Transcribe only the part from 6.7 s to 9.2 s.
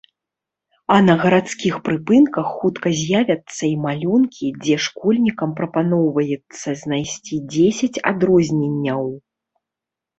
знайсці дзесяць адрозненняў.